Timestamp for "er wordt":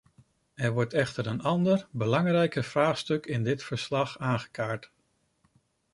0.55-0.93